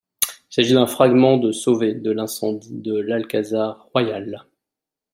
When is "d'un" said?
0.73-0.87